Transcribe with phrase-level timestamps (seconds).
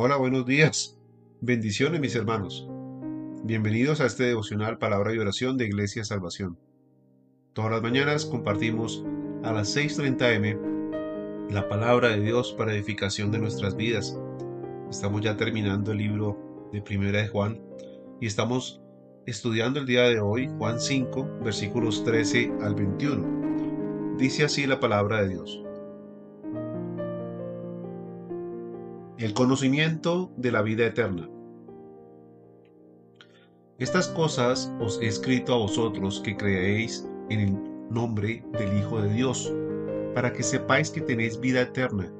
[0.00, 0.96] Hola, buenos días.
[1.40, 2.68] Bendiciones mis hermanos.
[3.42, 6.56] Bienvenidos a este devocional Palabra y Oración de Iglesia Salvación.
[7.52, 9.04] Todas las mañanas compartimos
[9.42, 14.16] a las 6.30 m la palabra de Dios para edificación de nuestras vidas.
[14.88, 17.60] Estamos ya terminando el libro de Primera de Juan
[18.20, 18.80] y estamos
[19.26, 24.16] estudiando el día de hoy Juan 5 versículos 13 al 21.
[24.16, 25.67] Dice así la palabra de Dios.
[29.18, 31.28] El conocimiento de la vida eterna.
[33.78, 37.58] Estas cosas os he escrito a vosotros que creéis en el
[37.90, 39.52] nombre del Hijo de Dios,
[40.14, 42.12] para que sepáis que tenéis vida eterna,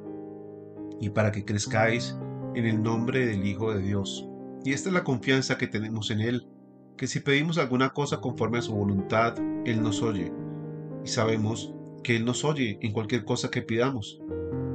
[1.00, 2.16] y para que crezcáis
[2.56, 4.28] en el nombre del Hijo de Dios.
[4.64, 6.48] Y esta es la confianza que tenemos en Él,
[6.96, 10.32] que si pedimos alguna cosa conforme a su voluntad, Él nos oye.
[11.04, 14.20] Y sabemos que Él nos oye en cualquier cosa que pidamos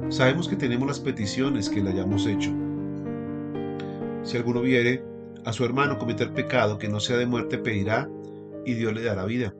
[0.08, 2.50] sabemos que tenemos las peticiones que le hayamos hecho.
[4.22, 5.04] Si alguno viere
[5.44, 8.08] a su hermano cometer pecado que no sea de muerte, pedirá
[8.64, 9.54] y Dios le dará vida.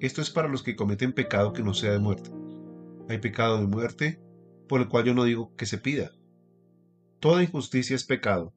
[0.00, 2.30] Esto es para los que cometen pecado que no sea de muerte.
[3.08, 4.20] Hay pecado de muerte,
[4.68, 6.12] por el cual yo no digo que se pida.
[7.20, 8.52] Toda injusticia es pecado,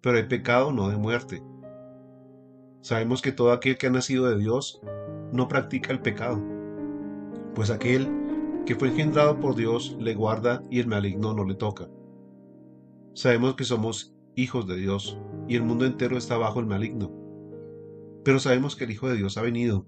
[0.00, 1.42] pero hay pecado no de muerte.
[2.80, 4.80] Sabemos que todo aquel que ha nacido de Dios
[5.32, 6.42] no practica el pecado,
[7.54, 8.08] pues aquel
[8.66, 11.88] que fue engendrado por Dios le guarda y el maligno no le toca.
[13.14, 17.12] Sabemos que somos hijos de Dios y el mundo entero está bajo el maligno.
[18.24, 19.86] Pero sabemos que el Hijo de Dios ha venido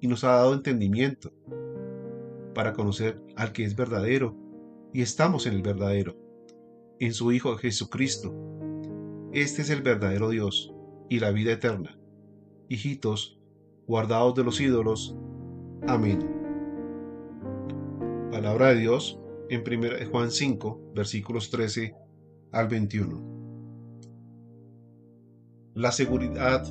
[0.00, 1.32] y nos ha dado entendimiento
[2.54, 4.36] para conocer al que es verdadero
[4.92, 6.16] y estamos en el verdadero,
[6.98, 8.34] en su Hijo Jesucristo.
[9.32, 10.74] Este es el verdadero Dios
[11.08, 11.98] y la vida eterna.
[12.68, 13.40] Hijitos,
[13.86, 15.16] guardados de los ídolos.
[15.86, 16.39] Amén
[18.40, 19.18] palabra de Dios
[19.50, 21.94] en 1 Juan 5, versículos 13
[22.52, 23.22] al 21.
[25.74, 26.62] La seguridad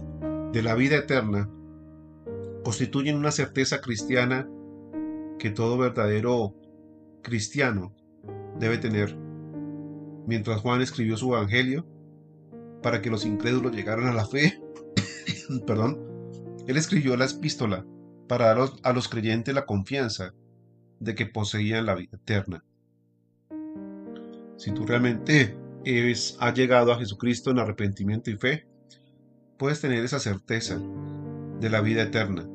[0.51, 1.47] de la vida eterna
[2.63, 4.49] constituyen una certeza cristiana
[5.37, 6.55] que todo verdadero
[7.21, 7.95] cristiano
[8.57, 9.15] debe tener.
[10.25, 11.85] Mientras Juan escribió su evangelio
[12.81, 14.59] para que los incrédulos llegaran a la fe,
[15.67, 15.99] perdón,
[16.65, 17.85] él escribió la epístola
[18.27, 20.33] para dar a los creyentes la confianza
[20.99, 22.63] de que poseían la vida eterna.
[24.57, 25.57] Si tú realmente
[26.39, 28.67] has llegado a Jesucristo en arrepentimiento y fe,
[29.57, 30.81] puedes tener esa certeza
[31.59, 32.47] de la vida eterna,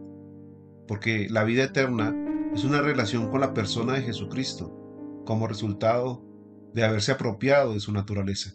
[0.86, 2.14] porque la vida eterna
[2.54, 6.22] es una relación con la persona de Jesucristo como resultado
[6.74, 8.54] de haberse apropiado de su naturaleza.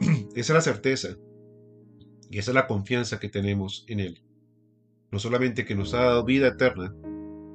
[0.34, 1.08] Esa es la certeza
[2.30, 4.22] y esa es la confianza que tenemos en Él.
[5.10, 6.94] No solamente que nos ha dado vida eterna,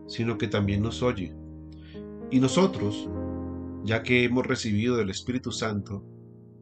[0.07, 1.35] sino que también nos oye.
[2.31, 3.09] Y nosotros,
[3.83, 6.03] ya que hemos recibido del Espíritu Santo,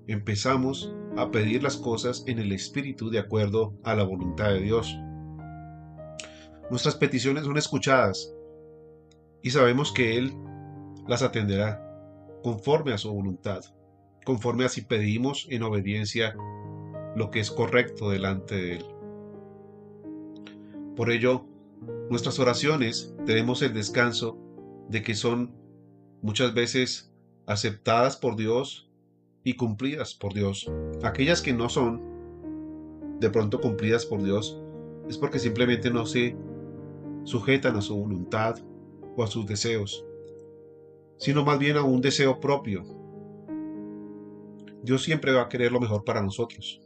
[0.08, 4.96] empezamos a pedir las cosas en el Espíritu de acuerdo a la voluntad de Dios.
[6.70, 8.34] Nuestras peticiones son escuchadas
[9.42, 10.34] y sabemos que Él
[11.08, 11.82] las atenderá
[12.44, 13.62] conforme a su voluntad,
[14.26, 16.36] conforme a si pedimos en obediencia
[17.16, 18.86] lo que es correcto delante de Él.
[20.96, 21.46] Por ello,
[22.10, 24.38] Nuestras oraciones tenemos el descanso
[24.90, 25.56] de que son
[26.22, 27.14] muchas veces
[27.48, 28.90] aceptadas por Dios
[29.44, 30.72] y cumplidas por Dios.
[31.04, 32.02] Aquellas que no son
[33.20, 34.60] de pronto cumplidas por Dios
[35.08, 36.36] es porque simplemente no se
[37.24, 38.56] sujetan a su voluntad
[39.16, 40.06] o a sus deseos,
[41.18, 42.84] sino más bien a un deseo propio.
[44.84, 46.82] Dios siempre va a querer lo mejor para nosotros,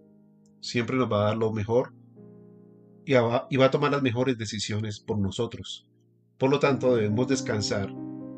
[0.62, 1.94] siempre nos va a dar lo mejor
[3.10, 5.90] y va, a tomar las mejores decisiones por nosotros.
[6.38, 7.92] Por lo tanto, debemos descansar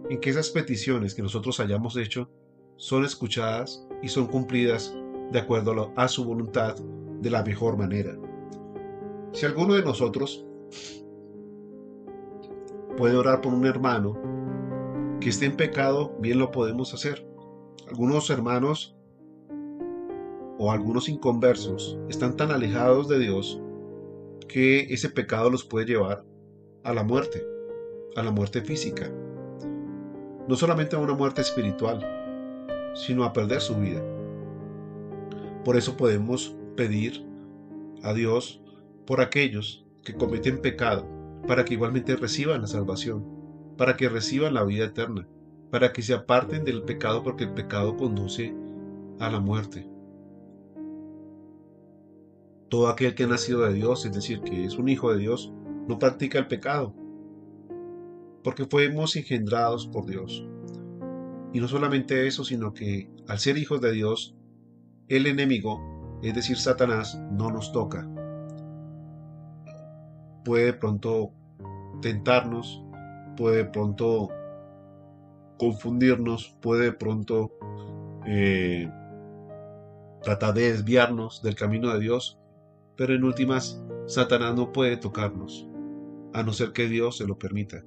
[0.09, 2.31] en que esas peticiones que nosotros hayamos hecho
[2.77, 4.95] son escuchadas y son cumplidas
[5.29, 6.77] de acuerdo a su voluntad
[7.19, 8.17] de la mejor manera.
[9.33, 10.45] Si alguno de nosotros
[12.95, 14.17] puede orar por un hermano
[15.19, 17.27] que esté en pecado, bien lo podemos hacer.
[17.89, 18.95] Algunos hermanos
[20.57, 23.61] o algunos inconversos están tan alejados de Dios
[24.51, 26.25] que ese pecado los puede llevar
[26.83, 27.47] a la muerte,
[28.17, 29.09] a la muerte física.
[30.47, 32.05] No solamente a una muerte espiritual,
[32.93, 34.03] sino a perder su vida.
[35.63, 37.25] Por eso podemos pedir
[38.03, 38.61] a Dios
[39.05, 41.07] por aquellos que cometen pecado,
[41.47, 43.25] para que igualmente reciban la salvación,
[43.77, 45.27] para que reciban la vida eterna,
[45.69, 48.53] para que se aparten del pecado porque el pecado conduce
[49.19, 49.87] a la muerte
[52.71, 55.51] todo aquel que ha nacido de Dios, es decir, que es un hijo de Dios,
[55.89, 56.95] no practica el pecado,
[58.45, 60.47] porque fuimos engendrados por Dios.
[61.51, 64.37] Y no solamente eso, sino que al ser hijos de Dios,
[65.09, 68.09] el enemigo, es decir, Satanás, no nos toca.
[70.45, 71.33] Puede pronto
[72.01, 72.81] tentarnos,
[73.35, 74.29] puede pronto
[75.59, 77.51] confundirnos, puede pronto
[78.25, 78.89] eh,
[80.23, 82.40] tratar de desviarnos del camino de Dios,
[83.01, 85.67] pero en últimas, Satanás no puede tocarnos,
[86.33, 87.83] a no ser que Dios se lo permita.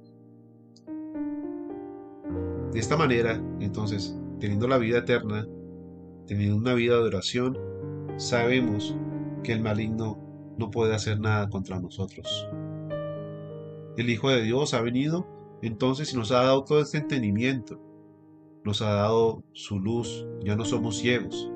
[2.73, 5.47] De esta manera, entonces, teniendo la vida eterna,
[6.27, 7.57] teniendo una vida de oración,
[8.17, 8.93] sabemos
[9.41, 10.19] que el maligno
[10.57, 12.49] no puede hacer nada contra nosotros.
[13.95, 15.25] El Hijo de Dios ha venido
[15.61, 17.79] entonces y nos ha dado todo este entendimiento,
[18.65, 21.49] nos ha dado su luz, ya no somos ciegos.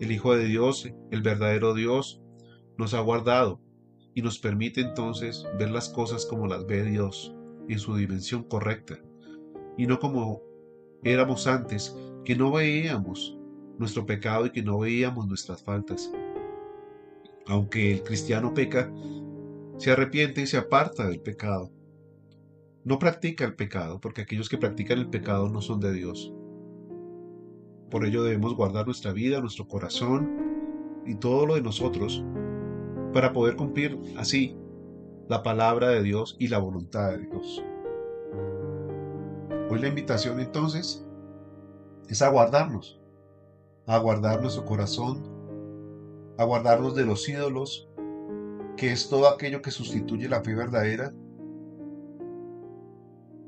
[0.00, 2.20] El Hijo de Dios, el verdadero Dios,
[2.76, 3.60] nos ha guardado
[4.14, 7.34] y nos permite entonces ver las cosas como las ve Dios,
[7.68, 8.98] en su dimensión correcta,
[9.76, 10.42] y no como
[11.02, 13.36] éramos antes, que no veíamos
[13.78, 16.12] nuestro pecado y que no veíamos nuestras faltas.
[17.46, 18.90] Aunque el cristiano peca,
[19.76, 21.70] se arrepiente y se aparta del pecado.
[22.84, 26.32] No practica el pecado, porque aquellos que practican el pecado no son de Dios.
[27.90, 32.24] Por ello debemos guardar nuestra vida, nuestro corazón y todo lo de nosotros
[33.14, 34.58] para poder cumplir así
[35.28, 37.64] la palabra de Dios y la voluntad de Dios.
[39.70, 41.06] Hoy la invitación entonces
[42.08, 43.00] es a guardarnos,
[43.86, 45.22] a guardar nuestro corazón,
[46.36, 47.88] a guardarnos de los ídolos,
[48.76, 51.14] que es todo aquello que sustituye la fe verdadera,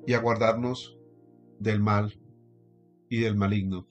[0.06, 0.96] y a guardarnos
[1.58, 2.16] del mal
[3.08, 3.88] y del maligno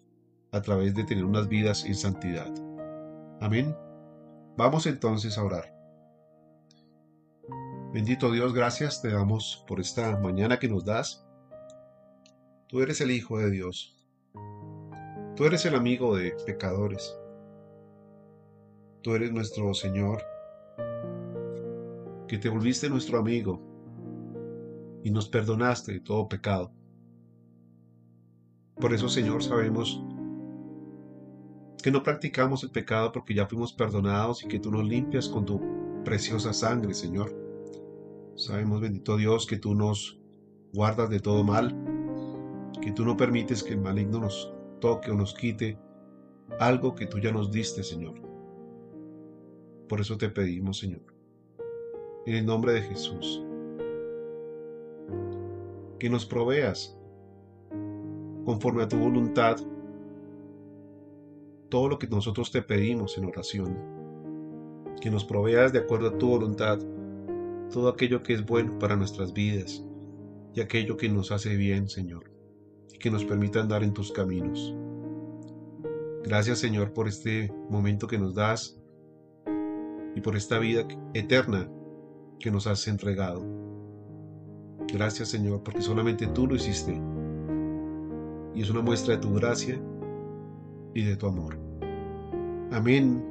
[0.53, 2.53] a través de tener unas vidas en santidad.
[3.41, 3.75] Amén.
[4.57, 5.75] Vamos entonces a orar.
[7.93, 11.25] Bendito Dios, gracias te damos por esta mañana que nos das.
[12.67, 13.95] Tú eres el Hijo de Dios.
[15.35, 17.17] Tú eres el amigo de pecadores.
[19.01, 20.23] Tú eres nuestro Señor,
[22.27, 23.61] que te volviste nuestro amigo
[25.03, 26.71] y nos perdonaste de todo pecado.
[28.75, 30.01] Por eso, Señor, sabemos
[31.85, 35.45] que no practicamos el pecado porque ya fuimos perdonados y que tú nos limpias con
[35.45, 35.61] tu
[36.03, 37.31] preciosa sangre, Señor.
[38.33, 40.19] Sabemos, bendito Dios, que tú nos
[40.73, 41.77] guardas de todo mal,
[42.81, 44.51] que tú no permites que el maligno nos
[44.81, 45.77] toque o nos quite
[46.59, 48.15] algo que tú ya nos diste, Señor.
[49.87, 51.03] Por eso te pedimos, Señor,
[52.25, 53.43] en el nombre de Jesús,
[55.99, 56.97] que nos proveas
[58.43, 59.57] conforme a tu voluntad
[61.69, 63.77] todo lo que nosotros te pedimos en oración,
[65.01, 66.79] que nos proveas de acuerdo a tu voluntad
[67.71, 69.83] todo aquello que es bueno para nuestras vidas
[70.53, 72.35] y aquello que nos hace bien, Señor
[73.05, 74.75] que nos permita andar en tus caminos.
[76.23, 78.79] Gracias Señor por este momento que nos das
[80.15, 81.69] y por esta vida eterna
[82.39, 83.45] que nos has entregado.
[84.91, 86.99] Gracias Señor porque solamente tú lo hiciste
[88.55, 89.79] y es una muestra de tu gracia
[90.93, 91.64] y de tu amor.
[92.71, 93.23] Amén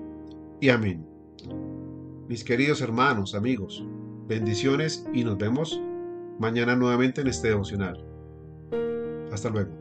[0.61, 1.07] y amén.
[2.29, 3.85] Mis queridos hermanos, amigos,
[4.27, 5.81] bendiciones y nos vemos
[6.39, 8.03] mañana nuevamente en este devocional.
[9.33, 9.74] Hasta luego.